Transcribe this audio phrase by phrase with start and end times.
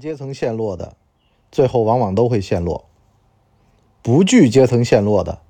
[0.00, 0.94] 阶层陷落的，
[1.52, 2.86] 最后往往都会陷落；
[4.00, 5.40] 不惧阶层陷落的，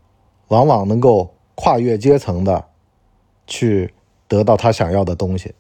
[0.49, 2.65] 往往能够跨越阶层的
[3.47, 3.95] 去
[4.27, 5.55] 得到他想要的东西。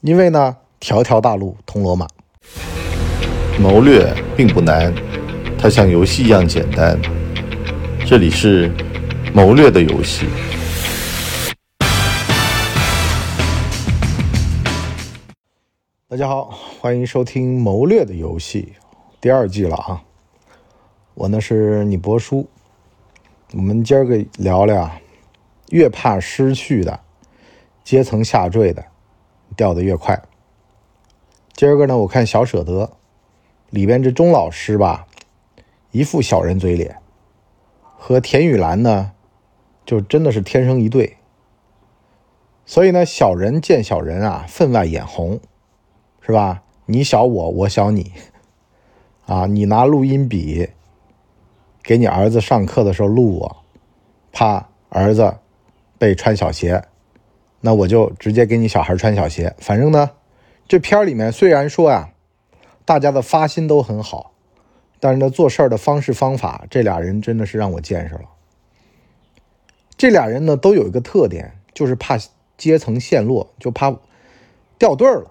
[0.00, 2.08] 因为呢，条条大路通罗马。
[3.60, 4.94] 谋略并不难，
[5.58, 6.98] 它像游戏一样简单。
[8.06, 8.72] 这里是
[9.34, 10.26] 谋略的游戏。
[16.16, 16.44] 大家好，
[16.80, 18.72] 欢迎收听《谋略的游戏》
[19.20, 20.02] 第二季了啊！
[21.12, 22.48] 我呢是你博叔，
[23.52, 24.90] 我们今儿个聊聊，
[25.68, 27.00] 越怕失去的，
[27.84, 28.86] 阶层下坠的，
[29.54, 30.22] 掉得越快。
[31.52, 32.92] 今儿个呢，我看小舍得
[33.68, 35.06] 里边这钟老师吧，
[35.90, 36.96] 一副小人嘴脸，
[37.98, 39.12] 和田雨岚呢，
[39.84, 41.18] 就真的是天生一对。
[42.64, 45.38] 所以呢，小人见小人啊，分外眼红。
[46.26, 46.64] 是吧？
[46.86, 48.10] 你小我，我小你，
[49.26, 49.46] 啊！
[49.46, 50.70] 你拿录音笔
[51.84, 53.56] 给你儿子上课的时候录我，
[54.32, 55.36] 怕儿子
[55.98, 56.82] 被穿小鞋，
[57.60, 59.54] 那我就直接给你小孩穿小鞋。
[59.58, 60.10] 反正呢，
[60.66, 62.10] 这片里面虽然说呀，
[62.84, 64.32] 大家的发心都很好，
[64.98, 68.22] 但是呢，做事儿的方式方法，这俩人真的是让我见识了。
[69.96, 72.18] 这俩人呢，都有一个特点，就是怕
[72.56, 73.96] 阶层陷落，就怕
[74.76, 75.30] 掉队儿了。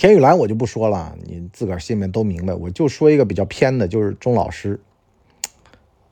[0.00, 2.54] 田雨岚我就不说了，你自个儿心里面都明白。
[2.54, 4.80] 我就说一个比较偏的，就是钟老师。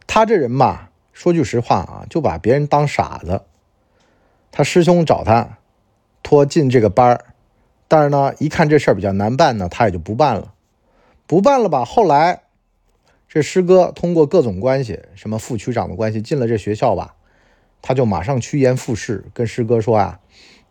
[0.06, 3.44] 他这人吧，说句实话啊，就把别人当傻子。
[4.52, 5.56] 他师兄找他
[6.22, 7.24] 托进这个班儿，
[7.88, 10.52] 但是呢，一看这事儿比较难办呢，他也就不办了。
[11.26, 11.82] 不办了吧？
[11.82, 12.42] 后来
[13.26, 17.16] 这师哥通过各种关系，什么副区长的关系进了这学校吧，
[17.80, 20.20] 他就马上趋炎附势，跟师哥说啊：“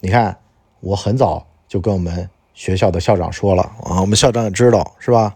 [0.02, 0.38] 你看，
[0.82, 5.36] 我很早就跟我们。”学校的校长说了啊，我们校长也知道是吧？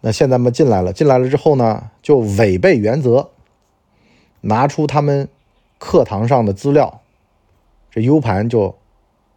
[0.00, 3.30] 那现在嘛进来了，进来了之后呢，就违背原则，
[4.40, 5.28] 拿出他们
[5.78, 7.00] 课堂上的资料，
[7.92, 8.76] 这 U 盘就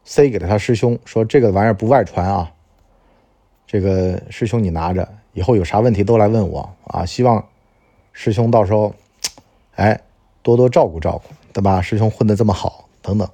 [0.03, 2.51] 塞给了他师兄，说这个玩意儿不外传啊。
[3.67, 7.05] 这个师兄你拿着，以后有啥问题都来问我啊。
[7.05, 7.45] 希望
[8.13, 8.91] 师兄到时候，
[9.75, 10.01] 哎，
[10.41, 11.79] 多多照顾照顾，对吧？
[11.83, 13.29] 师兄混的这么好，等等。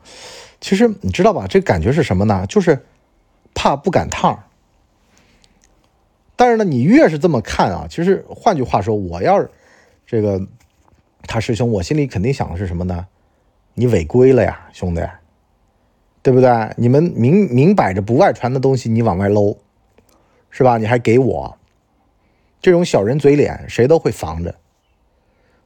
[0.59, 1.47] 其实你知道吧？
[1.47, 2.45] 这感觉是什么呢？
[2.49, 2.77] 就是。
[3.53, 4.43] 怕不赶趟儿
[6.35, 9.51] 但是呢，你越是这么看啊，其实换句话说，我要是
[10.07, 10.41] 这个
[11.21, 13.05] 他师兄，我心里肯定想的是什么呢？
[13.75, 15.07] 你违规了呀，兄弟，
[16.23, 16.49] 对不对？
[16.77, 19.59] 你们明明摆着不外传的东西，你往外搂，
[20.49, 20.79] 是吧？
[20.79, 21.57] 你还给我
[22.59, 24.55] 这种小人嘴脸，谁都会防着。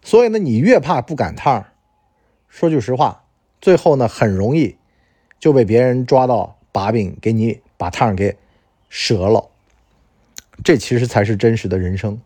[0.01, 1.71] 所以呢，你越怕不赶趟儿
[2.49, 3.23] 说句实话，
[3.61, 4.75] 最后呢，很容易
[5.39, 7.61] 就被别人抓到把柄，给你。
[7.85, 8.35] 把趟给
[8.89, 9.51] 折了，
[10.63, 12.19] 这其实才是真实的人生。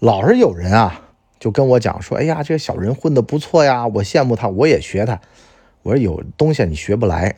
[0.00, 1.02] 老是有人啊，
[1.38, 5.20] 就跟我讲说：“哎呀，这个小人混的不错呀，我羡慕他，我也学他。”
[5.82, 7.36] 我说：“有东西你学不来。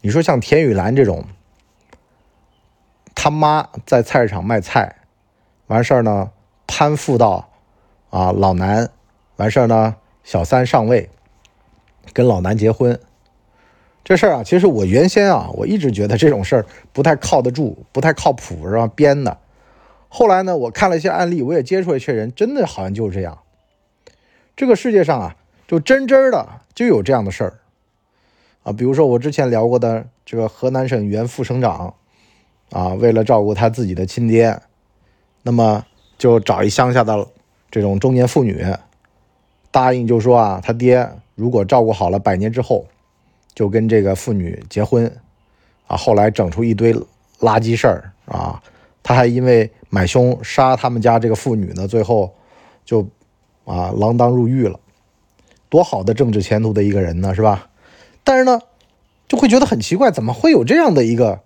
[0.00, 1.26] 你说像田雨岚这种，
[3.14, 4.96] 他妈在菜市场卖菜，
[5.66, 6.30] 完事儿呢，
[6.66, 7.50] 攀附到
[8.08, 8.88] 啊老南，
[9.36, 11.10] 完事儿呢，小三上位，
[12.14, 12.98] 跟老南结婚。”
[14.06, 18.86] 这事儿啊，其实我原先啊，我一直觉得这种事儿不太靠得住，不太靠谱，是吧？
[18.94, 19.36] 编的。
[20.08, 23.36] 后来呢，我看了一些案例，我也接触了一些人，真的好像就是这样。
[24.54, 25.34] 这个世界上啊，
[25.66, 27.54] 就真真的就有这样的事儿
[28.62, 28.72] 啊。
[28.72, 31.94] 比如说我之前聊过的这个河南省原副省长
[32.70, 34.60] 啊，为了照顾他自己的亲爹，
[35.42, 35.84] 那么
[36.16, 37.26] 就找一乡下的
[37.72, 38.64] 这种中年妇女，
[39.72, 42.86] 答应就说啊，他爹如果照顾好了，百年之后。
[43.56, 45.10] 就跟这个妇女结婚，
[45.86, 46.92] 啊，后来整出一堆
[47.40, 48.62] 垃圾事儿啊，
[49.02, 52.34] 他还因为买凶杀他们家这个妇女呢，最后
[52.84, 53.00] 就
[53.64, 54.78] 啊锒铛入狱了，
[55.70, 57.70] 多好的政治前途的一个人呢，是吧？
[58.22, 58.60] 但是呢，
[59.26, 61.40] 就会觉得很奇怪，怎么会有这样的一个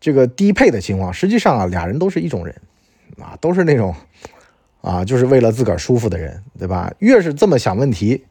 [0.00, 1.12] 这个低配的情况？
[1.14, 2.60] 实际上啊，俩人都是一种人
[3.20, 3.94] 啊，都是那种
[4.80, 6.92] 啊，就是为了自个儿舒服的人，对吧？
[6.98, 8.24] 越是这么想问题。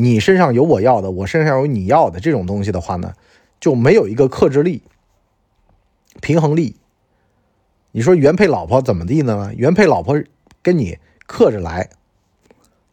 [0.00, 3.12] 你身上有我要的，我身上有你要的这种东西的话呢，
[3.60, 4.82] 就没有一个克制力、
[6.22, 6.76] 平衡力。
[7.92, 9.52] 你说原配老婆怎么地呢？
[9.54, 10.18] 原配老婆
[10.62, 11.90] 跟你克着来，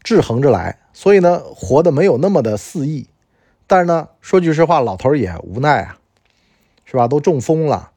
[0.03, 3.07] 制衡着来，所以呢，活的没有那么的肆意。
[3.67, 5.99] 但是呢，说句实话，老头也无奈啊，
[6.83, 7.07] 是吧？
[7.07, 7.91] 都中风了，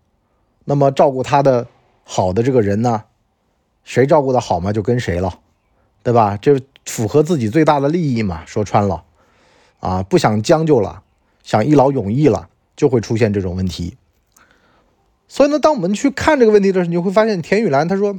[0.65, 1.67] 那么照顾他的
[2.05, 3.05] 好的这个人呢，
[3.83, 5.41] 谁照顾的好嘛，就跟谁了，
[6.03, 6.37] 对吧？
[6.37, 6.61] 这。
[6.87, 8.45] 符合自己最大的利益嘛？
[8.47, 9.05] 说穿了，
[9.79, 11.03] 啊，不想将就了，
[11.45, 13.97] 想一劳永逸了，就会出现这种问题。
[15.29, 18.19] 所以呢，当我们去看这个问题的时候，你就会发现田雨岚他说，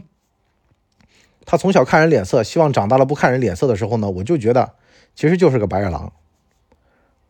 [1.44, 4.74] 他从小看人脸色，希望长大了不看人脸色的时候呢，我就觉得
[5.16, 6.14] 其实就是个白眼狼。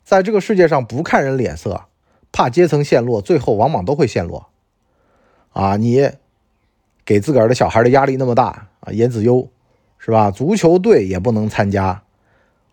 [0.03, 1.85] 在这个世界上，不看人脸色，
[2.31, 4.49] 怕阶层陷落，最后往往都会陷落。
[5.53, 6.11] 啊，你
[7.03, 9.49] 给自个儿的小孩的压力那么大啊，颜子优
[10.03, 10.31] 是吧？
[10.31, 12.01] 足球队也不能参加，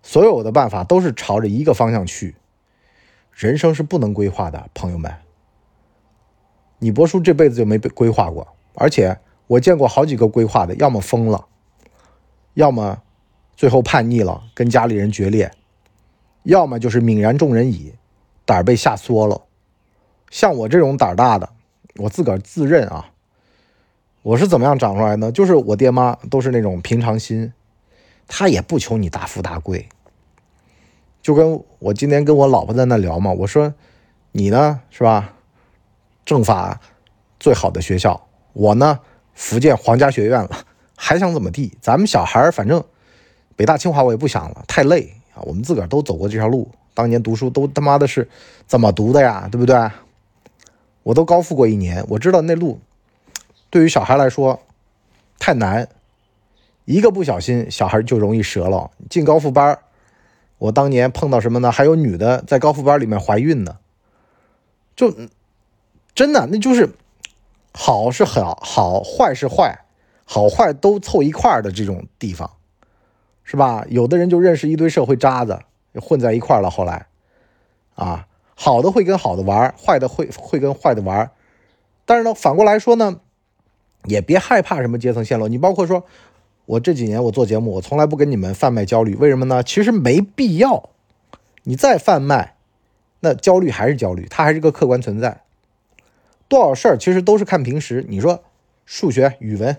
[0.02, 2.34] 所有的办法都是朝着一个方向去。
[3.32, 5.14] 人生是不能规划的，朋友们。
[6.78, 11.44] 你博叔这辈子就没被规划过，而且我见过好几个规划的，要么疯了，
[12.54, 13.02] 要么
[13.54, 15.52] 最后叛逆了，跟家里人决裂，
[16.44, 17.92] 要么就是泯然众人矣，
[18.46, 19.42] 胆儿被吓缩了。
[20.30, 21.50] 像我这种胆儿大的，
[21.96, 23.10] 我自个儿自认啊，
[24.22, 25.30] 我是怎么样长出来呢？
[25.30, 27.52] 就是我爹妈都是那种平常心，
[28.26, 29.88] 他也不求你大富大贵。
[31.22, 33.72] 就跟我今天跟我老婆在那聊嘛，我说
[34.32, 35.34] 你呢是吧？
[36.24, 36.80] 政法
[37.40, 39.00] 最好的学校，我呢
[39.34, 40.50] 福建皇家学院了，
[40.96, 41.76] 还想怎么地？
[41.80, 42.82] 咱们小孩反正
[43.56, 45.40] 北大清华我也不想了，太累啊。
[45.42, 48.28] 我们自个儿都走过这条路，当年读书都他妈的是
[48.66, 49.48] 怎么读的呀？
[49.50, 49.90] 对不对？
[51.02, 52.78] 我都高复过一年，我知道那路
[53.70, 54.62] 对于小孩来说
[55.38, 55.88] 太难，
[56.84, 58.90] 一个不小心小孩就容易折了。
[59.10, 59.78] 进高复班，
[60.58, 61.70] 我当年碰到什么呢？
[61.70, 63.78] 还有女的在高复班里面怀孕呢，
[64.96, 65.12] 就。
[66.14, 66.94] 真的，那就是
[67.72, 69.84] 好是好，好坏是坏，
[70.24, 72.50] 好坏都凑一块儿的这种地方，
[73.44, 73.84] 是吧？
[73.88, 75.60] 有的人就认识一堆社会渣子，
[75.94, 76.70] 混在一块儿了。
[76.70, 77.06] 后来，
[77.94, 78.26] 啊，
[78.56, 81.30] 好的会跟好的玩，坏的会会跟坏的玩。
[82.04, 83.20] 但是呢，反过来说呢，
[84.08, 85.48] 也别害怕什么阶层陷落。
[85.48, 86.04] 你包括说，
[86.66, 89.62] 我这几年我做节目，我从来不跟你们贩卖焦虑，为什么呢？
[89.62, 90.90] 其实没必要。
[91.64, 92.56] 你再贩卖，
[93.20, 95.42] 那焦虑还是焦虑，它还是个客观存在。
[96.48, 98.04] 多少事儿其实都是看平时。
[98.08, 98.42] 你说
[98.86, 99.76] 数学、语文、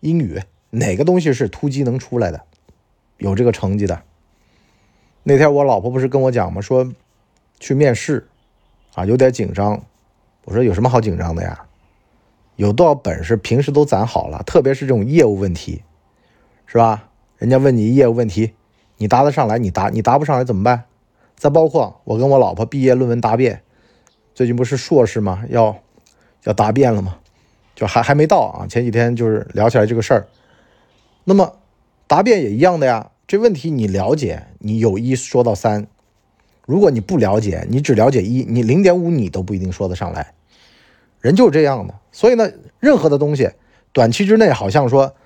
[0.00, 2.42] 英语哪个东西是突击能出来的，
[3.16, 4.02] 有这个成绩的？
[5.22, 6.60] 那天我老婆不是跟我讲吗？
[6.60, 6.92] 说
[7.58, 8.28] 去面试
[8.94, 9.82] 啊，有点紧张。
[10.44, 11.65] 我说有什么好紧张的呀？
[12.56, 15.82] 有多少本事平时都攒好了，特别是这种业务问题，
[16.66, 17.08] 是吧？
[17.38, 18.52] 人家问你业务问题，
[18.98, 20.84] 你答得上来，你答你答不上来怎么办？
[21.36, 23.62] 再包括我跟我老婆毕业论文答辩，
[24.34, 25.44] 最近不是硕士吗？
[25.48, 25.76] 要。
[26.44, 27.16] 要答辩了吗？
[27.74, 28.66] 就还还没到啊！
[28.68, 30.28] 前几天就是聊起来这个事儿。
[31.24, 31.56] 那么
[32.06, 33.10] 答辩也一样的呀。
[33.26, 35.82] 这问题你了解，你有一说到三；
[36.64, 40.34] 如果你不了解，你只了解一，你零点五你都不一定说得上来。
[41.26, 41.94] 人就是这样的。
[42.12, 43.50] 所以呢，任何的东西，
[43.92, 45.16] 短期之内好像说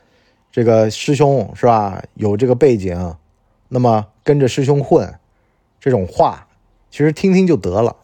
[0.51, 3.17] 这个师兄是吧，有这个背景，
[3.69, 5.15] 那么跟着师兄混，
[5.79, 6.49] 这种话
[6.91, 7.97] 其实听听就得了。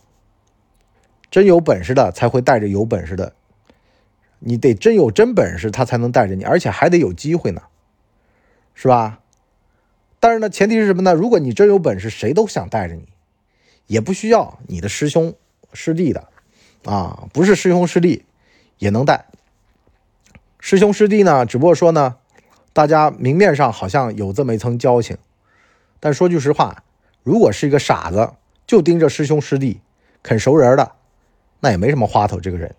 [1.30, 3.32] 真有本事的才会带着有本事的，
[4.40, 7.62] 你得真有真本事，他才能带着你，而且还得有机会呢，
[8.74, 9.20] 是吧？
[10.20, 11.14] 但是呢，前提是什么呢？
[11.14, 13.08] 如果你真有本事，谁都想带着你，
[13.86, 15.34] 也不需要你的师兄
[15.72, 16.28] 师弟的，
[16.86, 18.24] 啊，不是师兄师弟
[18.78, 19.26] 也能带。
[20.60, 22.14] 师兄师弟呢，只不过说呢，
[22.72, 25.18] 大家明面上好像有这么一层交情，
[25.98, 26.84] 但说句实话，
[27.24, 28.30] 如果是一个傻子，
[28.66, 29.80] 就盯着师兄师弟
[30.22, 30.92] 啃熟人的。
[31.58, 32.74] 那也没什么花头，这个人，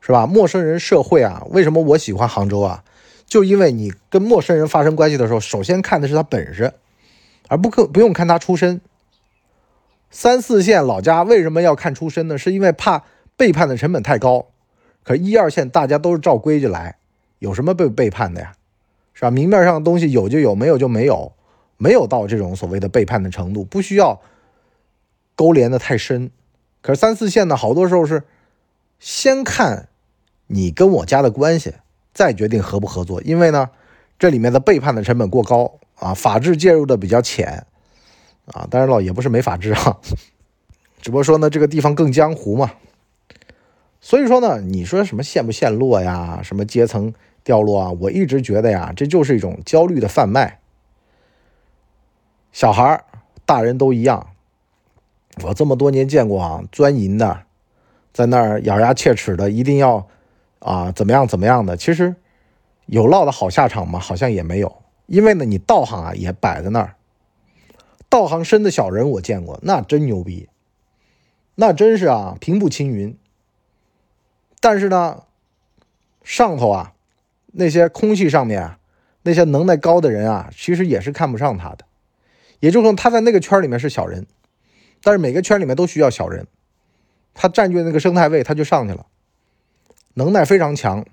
[0.00, 0.26] 是吧？
[0.26, 2.82] 陌生人社会啊，为什么我喜欢杭州啊？
[3.26, 6.72] 就因为你跟陌生人发生关系的时候，首先看的是他本事，
[7.48, 8.80] 而不可不用看他出身。
[10.16, 12.38] 三四线老家为什么要看出身呢？
[12.38, 13.04] 是因为怕
[13.36, 14.46] 背叛的成本太高。
[15.04, 16.96] 可一二线大家都是照规矩来，
[17.38, 18.54] 有什么被背叛的呀？
[19.12, 19.30] 是吧？
[19.30, 21.34] 明面上的东西有就有，没有就没有，
[21.76, 24.18] 没有到这种所谓的背叛的程度，不需要
[25.34, 26.30] 勾连的太深。
[26.80, 28.22] 可是三四线呢，好多时候是
[28.98, 29.90] 先看
[30.46, 31.74] 你跟我家的关系，
[32.14, 33.20] 再决定合不合作。
[33.20, 33.68] 因为呢，
[34.18, 37.66] 这里面的背叛的成本过高啊，法治介入的比较浅
[38.52, 38.66] 啊。
[38.70, 39.98] 当然了，也不是没法治啊，
[41.00, 42.72] 只不过说呢，这个地方更江湖嘛。
[44.00, 47.12] 所以说呢，你说什么陷不陷落呀，什么阶层
[47.42, 50.60] 掉落啊，我一直觉得呀，这就是一种焦虑的贩卖。
[52.52, 53.04] 小孩
[53.44, 54.28] 大人都一样。
[55.44, 57.42] 我这么多年见过啊，钻营的，
[58.14, 60.08] 在那儿咬牙切齿的，一定要
[60.60, 61.76] 啊怎么样怎么样的。
[61.76, 62.16] 其实
[62.86, 63.98] 有落的好下场吗？
[63.98, 64.82] 好像也没有。
[65.04, 66.95] 因为呢，你道行啊也摆在那儿，
[68.08, 70.48] 道行深的小人我见过，那真牛逼，
[71.54, 73.16] 那真是啊平步青云。
[74.60, 75.24] 但是呢，
[76.24, 76.94] 上头啊
[77.52, 78.78] 那些空气上面啊
[79.22, 81.84] 那些能耐高的人啊，其实也是看不上他的。
[82.60, 84.26] 也就是说，他在那个圈里面是小人。
[85.02, 86.46] 但是每个圈里面都需要小人，
[87.34, 89.06] 他占据那个生态位，他就上去了。
[90.14, 91.04] 能耐非常强，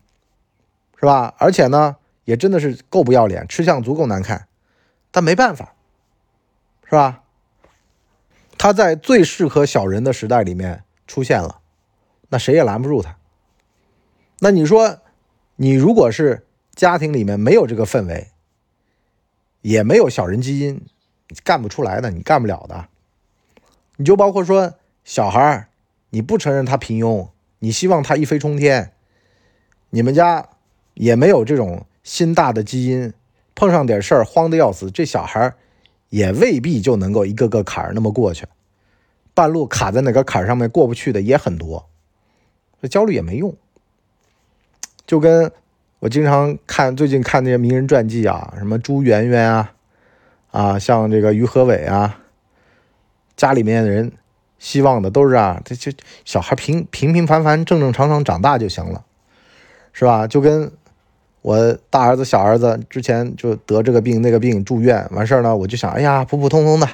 [1.00, 1.36] 是吧？
[1.38, 4.48] 而且呢，也真的是够不要脸，吃相足够难看，
[5.12, 5.76] 但没办法，
[6.94, 7.24] 是吧？
[8.56, 11.60] 他在最适合小人的时代里面出现了，
[12.30, 13.18] 那谁也拦不住他。
[14.42, 15.00] 那你说，
[15.56, 16.46] 你如果是
[16.76, 18.28] 家庭里面没有这个氛围，
[19.62, 20.86] 也没有小人基因，
[21.44, 22.88] 干不出来的，你干不了的。
[23.96, 25.70] 你就包括说小孩儿，
[26.12, 28.94] 你不承认他平庸，你希望他一飞冲天，
[29.90, 30.48] 你们家
[30.94, 33.12] 也没有这种心大的基因，
[33.56, 35.56] 碰上点事儿慌得要死，这小孩儿
[36.13, 38.46] 也未必就能够一个个坎儿那么过去，
[39.34, 41.89] 半路卡在哪个坎儿上面过不去的也很多，
[42.79, 43.55] 这焦虑也没用。
[45.08, 45.51] 就跟
[45.98, 49.74] 我经常看最近看那些名人传记啊，什么朱媛媛啊，
[50.51, 52.20] 啊，像这个于和伟啊。
[53.36, 54.12] 家里面的人
[54.60, 55.91] 希望的都是啊，这这
[56.24, 59.03] 小孩平平平凡凡、正正常常长大就行了，
[59.91, 60.27] 是吧？
[60.27, 60.72] 就跟
[61.44, 66.90] 我大儿子、小儿子之前就得这个病那个病住院完事儿呢，我就想，哎呀，普普通通的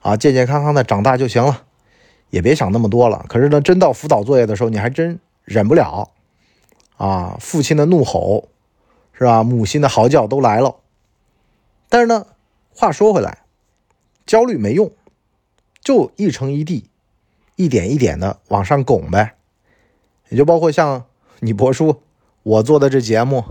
[0.00, 1.62] 啊，健健康康的长大就行了，
[2.30, 3.24] 也别想那么多了。
[3.28, 6.10] 可是呢，真到辅导作业的时候，你还真忍不了
[6.96, 7.36] 啊！
[7.38, 8.48] 父亲的怒吼
[9.12, 9.44] 是吧？
[9.44, 10.76] 母亲的嚎叫都来了。
[11.88, 12.26] 但是呢，
[12.74, 13.38] 话说回来，
[14.26, 14.90] 焦虑没用。
[15.82, 16.90] 就一成一地，
[17.56, 19.34] 一点一点的往上拱呗，
[20.28, 21.04] 也就包括像
[21.38, 22.02] 你博叔
[22.42, 23.42] 我做的这节目，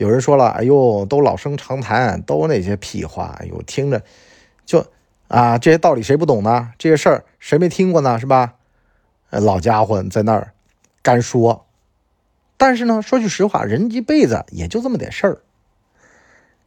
[0.00, 4.02] 有人说了，哎呦，都老生常谈，都那些屁话，哎呦，听着
[4.64, 4.86] 就
[5.28, 6.72] 啊，这些道理谁不懂呢？
[6.78, 8.18] 这些事儿谁没听过呢？
[8.18, 8.54] 是吧？
[9.28, 10.54] 老家伙在那儿
[11.02, 11.66] 干说，
[12.56, 15.40] 但是呢，说句实话，人一辈子也就这么点事儿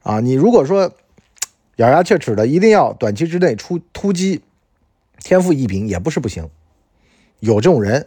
[0.04, 0.94] 啊，你如果说。
[1.78, 4.44] 咬牙切齿的，一定要短期之内出突击，
[5.18, 6.48] 天赋异禀也不是不行，
[7.40, 8.06] 有这种人。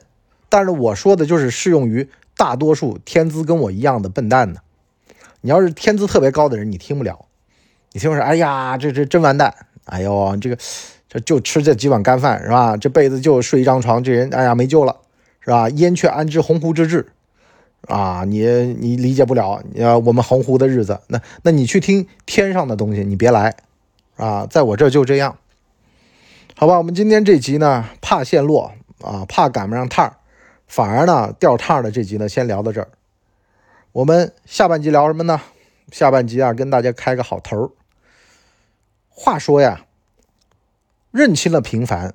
[0.48, 4.60] 但是我说的就是适用于大多数天资跟我一样的笨蛋呢。
[5.40, 7.26] 你要是天资特别高的人，你听不了，
[7.92, 10.58] 你听我说，哎呀，这这真完蛋，哎呦，这个
[11.08, 12.76] 这就吃这几碗干饭是吧？
[12.76, 14.96] 这辈子就睡一张床，这人哎呀没救了，
[15.40, 15.68] 是吧？
[15.70, 17.06] 燕雀安知鸿鹄之志
[17.86, 18.24] 啊？
[18.26, 18.46] 你
[18.78, 23.54] 你理解不了，要我们鸿鹄的日子，那那你去听天上的东西，你别来。
[24.16, 25.36] 啊，在我这就这样，
[26.56, 26.78] 好吧？
[26.78, 30.16] 我们今天这集呢，怕陷落啊，怕赶不上趟儿，
[30.66, 32.88] 反而呢掉趟儿的这集呢，先聊到这儿。
[33.96, 35.40] 我们下半集聊什么呢？
[35.90, 37.70] 下半集啊，跟大家开个好头儿。
[39.08, 39.86] 话说呀，
[41.10, 42.14] 认清了平凡，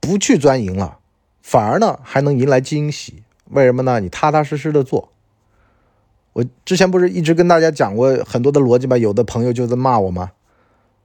[0.00, 0.98] 不去钻营了，
[1.40, 3.22] 反而呢还能迎来惊喜。
[3.50, 4.00] 为什么呢？
[4.00, 5.10] 你踏踏实实的做。
[6.32, 8.98] 我之前不是一直跟大家讲过很多的逻辑吗？
[8.98, 10.32] 有的朋友就在骂我吗？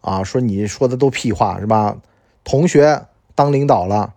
[0.01, 2.00] 啊，说你说的都屁话是吧？
[2.43, 3.05] 同学
[3.36, 4.15] 当领导了，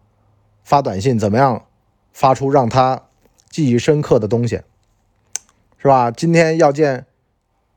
[0.65, 1.67] 发短信怎么样？
[2.15, 3.03] 发出让他
[3.53, 4.63] 记忆深刻的东西，
[5.77, 6.11] 是吧？
[6.11, 7.07] 今天要见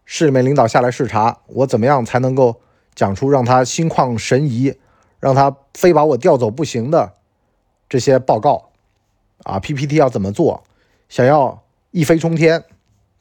[0.06, 2.62] 市里面领导下来视察，我怎么样才能够
[2.96, 4.76] 讲出让他心旷神怡，
[5.20, 7.14] 让他非把我调走不行的
[7.90, 8.70] 这些报告？
[9.44, 10.64] 啊，PPT 要怎么做？
[11.10, 12.64] 想要一飞冲天？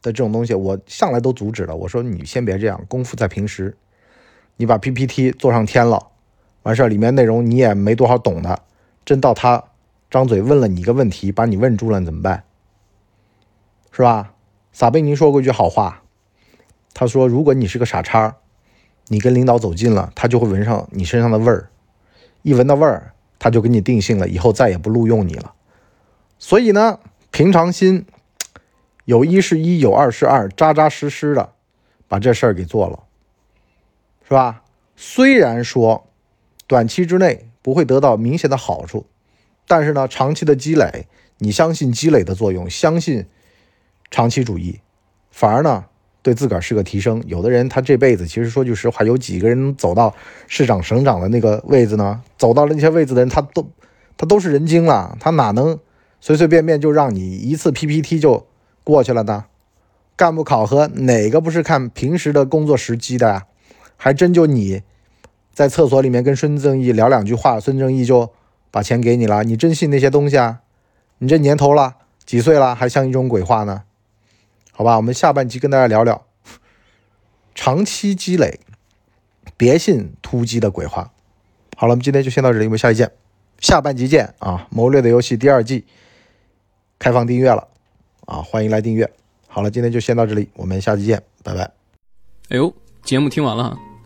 [0.00, 1.74] 的这种东西，我向来都阻止了。
[1.74, 3.76] 我说你先别这样，功夫在平时。
[4.56, 6.08] 你把 PPT 做上天了，
[6.62, 8.62] 完事儿里面内容你也没多少懂的，
[9.04, 9.64] 真到他
[10.14, 12.44] 张嘴问了你一个问题，把你问住了，怎么办？
[13.90, 14.32] 是吧？
[14.72, 16.04] 撒贝宁说过一句好话，
[16.94, 18.36] 他说：“如果你是个傻叉，
[19.08, 21.68] 你跟领导走近了，他就会闻上你身上的味儿，
[22.42, 25.52] 一闻到味儿，他就给你定性了，以后再也不录用你了。
[26.38, 27.00] 所以呢，
[27.32, 28.06] 平常心。”
[29.06, 31.54] 有一是一，有二是二，扎扎实实的
[32.06, 33.02] 把这事儿给做了，
[34.22, 34.62] 是吧？
[34.94, 36.06] 虽然说
[36.68, 39.06] 短期之内不会得到明显的好处，
[39.66, 41.06] 但是呢，长期的积累，
[41.38, 43.26] 你相信积累的作用，相信
[44.10, 44.80] 长期主义，
[45.30, 45.84] 反而呢
[46.22, 47.22] 对自个儿是个提升。
[47.26, 50.14] 有的人他这辈子其实说句实话，有几个人能走到
[50.46, 52.22] 市长、省长的那个位子呢？
[52.36, 53.68] 走到了那些位子的人，他都
[54.16, 55.78] 他都是人精了，他哪能
[56.20, 58.46] 随随便便就让你一次 PPT 就。
[58.86, 59.46] 过去了呢，
[60.14, 63.46] 干部考核哪个不是看平时的工作时机的呀？
[63.96, 64.82] 还真就你
[65.54, 68.30] 在厕所里面跟孙正义聊两句话，孙正义就
[68.74, 69.44] 把钱给你了？
[69.44, 70.62] 你真信那些东西啊？
[71.18, 71.94] 你这年头了，
[72.26, 73.84] 几岁了，还像一种鬼话呢？
[74.72, 76.26] 好吧，我们下半集跟大家聊聊
[77.54, 78.58] 长期积累，
[79.56, 81.12] 别信突击的鬼话。
[81.76, 83.12] 好了，我们今天就先到这里，我们下期见，
[83.60, 84.66] 下半集见啊！
[84.70, 85.86] 谋略的游戏第二季
[86.98, 87.68] 开放订阅了。
[88.26, 89.08] 啊，欢迎来订阅。
[89.46, 91.70] 好了，今天就先到这里，我们下期见，拜拜。
[92.48, 93.78] 哎呦，节目听完了，